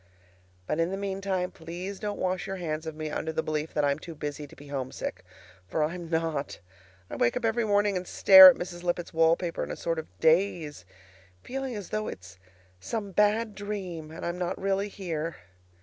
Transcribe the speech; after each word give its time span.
But 0.65 0.79
in 0.79 0.89
the 0.89 0.97
meantime 0.97 1.51
please 1.51 1.99
don't 1.99 2.17
wash 2.17 2.47
your 2.47 2.55
hands 2.55 2.87
of 2.87 2.95
me 2.95 3.11
under 3.11 3.31
the 3.31 3.43
belief 3.43 3.71
that 3.75 3.85
I'm 3.85 3.99
too 3.99 4.15
busy 4.15 4.47
to 4.47 4.55
be 4.55 4.69
homesick; 4.69 5.23
for 5.67 5.83
I'm 5.83 6.09
not. 6.09 6.57
I 7.11 7.15
wake 7.17 7.37
up 7.37 7.45
every 7.45 7.65
morning 7.65 7.95
and 7.95 8.07
stare 8.07 8.49
at 8.49 8.55
Mrs. 8.55 8.81
Lippett's 8.81 9.13
wallpaper 9.13 9.63
in 9.63 9.69
a 9.69 9.75
sort 9.75 9.99
of 9.99 10.07
daze, 10.19 10.85
feeling 11.43 11.75
as 11.75 11.89
though 11.91 12.07
it's 12.07 12.39
some 12.79 13.11
bad 13.11 13.53
dream, 13.53 14.09
and 14.09 14.25
I'm 14.25 14.39
not 14.39 14.59
really 14.59 14.89
here. 14.89 15.35